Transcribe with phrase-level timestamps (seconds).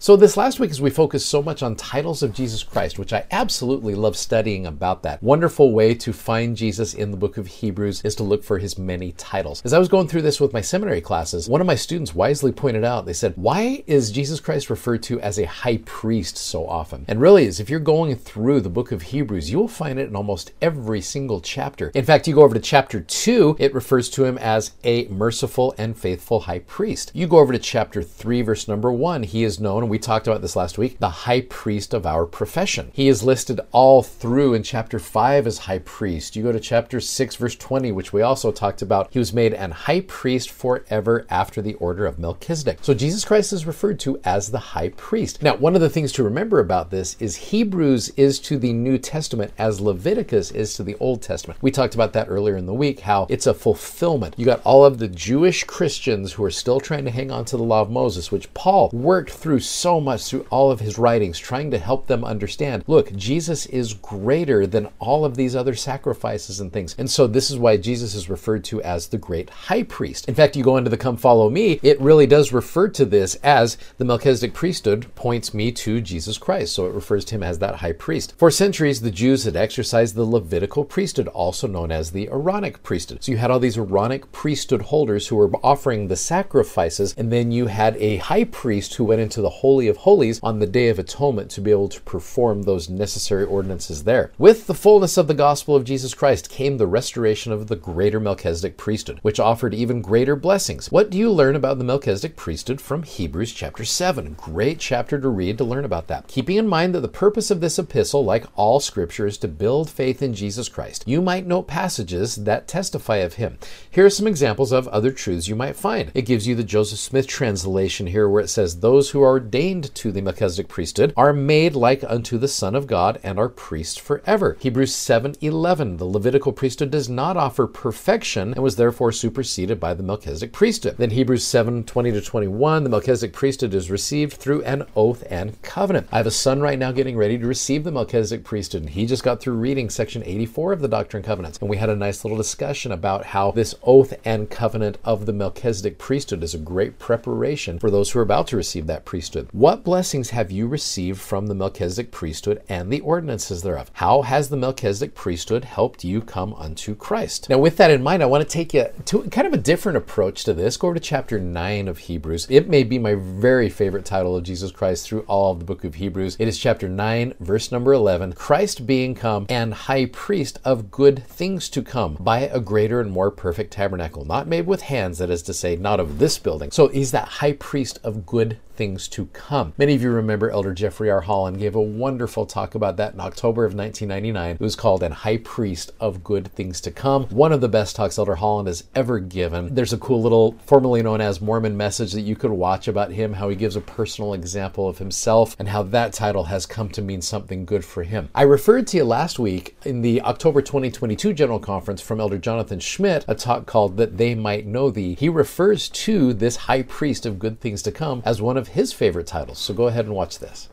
[0.00, 3.12] So, this last week, as we focused so much on titles of Jesus Christ, which
[3.12, 7.48] I absolutely love studying about that, wonderful way to find Jesus in the book of
[7.48, 9.60] Hebrews is to look for his many titles.
[9.64, 12.52] As I was going through this with my seminary classes, one of my students wisely
[12.52, 16.64] pointed out, they said, Why is Jesus Christ referred to as a high priest so
[16.68, 17.04] often?
[17.08, 20.08] And really is, if you're going through the book of Hebrews, you will find it
[20.08, 21.90] in almost every single chapter.
[21.92, 25.74] In fact, you go over to chapter 2, it refers to him as a merciful
[25.76, 27.10] and faithful high priest.
[27.14, 30.42] You go over to chapter 3, verse number 1, he is known we talked about
[30.42, 32.90] this last week, the high priest of our profession.
[32.92, 36.36] He is listed all through in chapter 5 as high priest.
[36.36, 39.08] You go to chapter 6, verse 20, which we also talked about.
[39.10, 42.78] He was made an high priest forever after the order of Melchizedek.
[42.82, 45.42] So Jesus Christ is referred to as the high priest.
[45.42, 48.98] Now, one of the things to remember about this is Hebrews is to the New
[48.98, 51.62] Testament as Leviticus is to the Old Testament.
[51.62, 54.34] We talked about that earlier in the week, how it's a fulfillment.
[54.36, 57.56] You got all of the Jewish Christians who are still trying to hang on to
[57.56, 61.38] the law of Moses, which Paul worked through so much through all of his writings,
[61.38, 66.60] trying to help them understand look, Jesus is greater than all of these other sacrifices
[66.60, 66.94] and things.
[66.98, 70.28] And so this is why Jesus is referred to as the great high priest.
[70.28, 73.36] In fact, you go into the Come Follow Me, it really does refer to this
[73.36, 76.74] as the Melchizedek priesthood points me to Jesus Christ.
[76.74, 78.34] So it refers to him as that high priest.
[78.36, 83.22] For centuries, the Jews had exercised the Levitical priesthood, also known as the Aaronic priesthood.
[83.22, 87.52] So you had all these Aaronic priesthood holders who were offering the sacrifices, and then
[87.52, 90.88] you had a high priest who went into the Holy of Holies on the Day
[90.88, 94.32] of Atonement to be able to perform those necessary ordinances there.
[94.38, 98.18] With the fullness of the gospel of Jesus Christ came the restoration of the greater
[98.18, 100.90] Melchizedek priesthood, which offered even greater blessings.
[100.90, 104.36] What do you learn about the Melchizedek priesthood from Hebrews chapter 7?
[104.38, 106.28] Great chapter to read to learn about that.
[106.28, 109.90] Keeping in mind that the purpose of this epistle, like all scripture, is to build
[109.90, 113.58] faith in Jesus Christ, you might note passages that testify of him.
[113.90, 116.10] Here are some examples of other truths you might find.
[116.14, 119.57] It gives you the Joseph Smith translation here where it says, Those who are ordained
[119.58, 123.96] to the Melchizedek priesthood are made like unto the Son of God and are priests
[123.96, 124.56] forever.
[124.60, 130.04] Hebrews 7:11 The Levitical priesthood does not offer perfection and was therefore superseded by the
[130.04, 130.94] Melchizedek priesthood.
[130.96, 136.06] Then Hebrews 7:20 to 21 the Melchizedek priesthood is received through an oath and covenant.
[136.12, 139.06] I have a son right now getting ready to receive the Melchizedek priesthood and he
[139.06, 141.96] just got through reading section 84 of the Doctrine and Covenants and we had a
[141.96, 146.58] nice little discussion about how this oath and covenant of the Melchizedek priesthood is a
[146.58, 149.47] great preparation for those who are about to receive that priesthood.
[149.52, 153.90] What blessings have you received from the Melchizedek priesthood and the ordinances thereof?
[153.94, 157.48] How has the Melchizedek priesthood helped you come unto Christ?
[157.48, 159.96] Now, with that in mind, I want to take you to kind of a different
[159.96, 160.76] approach to this.
[160.76, 162.46] Go over to chapter 9 of Hebrews.
[162.50, 165.82] It may be my very favorite title of Jesus Christ through all of the book
[165.82, 166.36] of Hebrews.
[166.38, 171.26] It is chapter 9, verse number 11 Christ being come and high priest of good
[171.26, 175.30] things to come by a greater and more perfect tabernacle, not made with hands, that
[175.30, 176.70] is to say, not of this building.
[176.70, 179.74] So he's that high priest of good things to come.
[179.76, 181.20] Many of you remember Elder Jeffrey R.
[181.20, 184.54] Holland gave a wonderful talk about that in October of 1999.
[184.54, 187.24] It was called An High Priest of Good Things to Come.
[187.24, 189.74] One of the best talks Elder Holland has ever given.
[189.74, 193.32] There's a cool little, formerly known as Mormon message that you could watch about him,
[193.32, 197.02] how he gives a personal example of himself, and how that title has come to
[197.02, 198.28] mean something good for him.
[198.32, 202.78] I referred to you last week in the October 2022 General Conference from Elder Jonathan
[202.78, 205.16] Schmitt, a talk called That They Might Know Thee.
[205.18, 208.92] He refers to this high priest of good things to come as one of his
[208.92, 209.58] favorite titles.
[209.58, 210.68] So go ahead and watch this.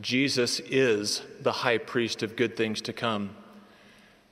[0.00, 3.36] Jesus is the high priest of good things to come.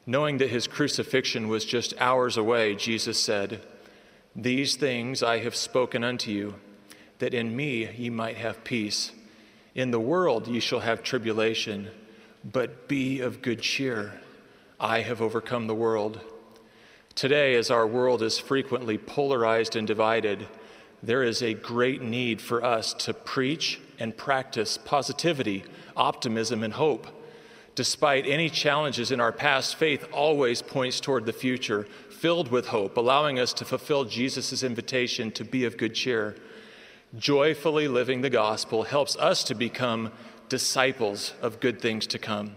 [0.07, 3.61] Knowing that his crucifixion was just hours away, Jesus said,
[4.35, 6.55] These things I have spoken unto you,
[7.19, 9.13] that in me ye might have peace.
[9.75, 11.91] In the world ye shall have tribulation,
[12.43, 14.21] but be of good cheer.
[14.81, 16.21] I have overcome the world.
[17.15, 20.49] Today, as our world is frequently polarized and divided,
[21.03, 25.65] there is a great need for us to preach and practice positivity,
[25.97, 27.07] optimism, and hope.
[27.75, 32.97] Despite any challenges in our past, faith always points toward the future, filled with hope,
[32.97, 36.37] allowing us to fulfill Jesus' invitation to be of good cheer.
[37.17, 40.13] Joyfully living the gospel helps us to become
[40.49, 42.57] disciples of good things to come.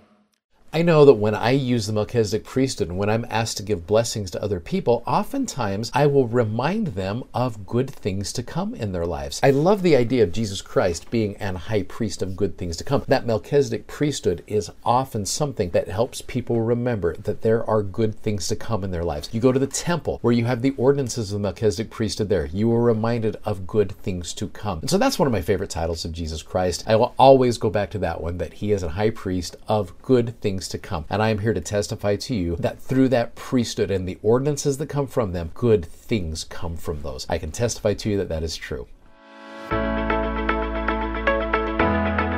[0.75, 3.86] I know that when I use the Melchizedek priesthood and when I'm asked to give
[3.86, 8.92] blessings to other people, oftentimes I will remind them of good things to come in
[8.92, 9.40] their lives.
[9.44, 12.84] I love the idea of Jesus Christ being an high priest of good things to
[12.84, 13.04] come.
[13.08, 18.48] That Melchizedek priesthood is often something that helps people remember that there are good things
[18.48, 19.30] to come in their lives.
[19.31, 22.48] You go to the temple where you have the ordinances of the Melchizedek priesthood there.
[22.48, 24.80] You are reminded of good things to come.
[24.80, 26.84] And so that's one of my favorite titles of Jesus Christ.
[26.88, 30.02] I will always go back to that one that he is a high priest of
[30.02, 31.06] good things to come.
[31.10, 34.77] And I am here to testify to you that through that priesthood and the ordinances
[34.77, 37.25] that come from them, good things come from those.
[37.30, 38.88] I can testify to you that that is true.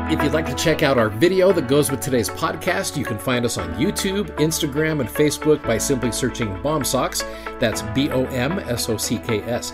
[0.08, 3.18] If you'd like to check out our video that goes with today's podcast, you can
[3.18, 7.60] find us on YouTube, Instagram, and Facebook by simply searching BOMSOCKS.
[7.60, 9.74] That's B O M S O C K S.